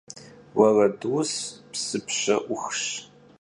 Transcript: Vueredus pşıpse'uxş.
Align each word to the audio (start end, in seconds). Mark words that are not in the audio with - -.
Vueredus 0.55 1.31
pşıpse'uxş. 1.71 2.83